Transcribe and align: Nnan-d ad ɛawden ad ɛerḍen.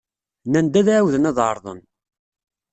Nnan-d 0.45 0.73
ad 0.79 0.87
ɛawden 0.95 1.29
ad 1.29 1.37
ɛerḍen. 1.47 1.79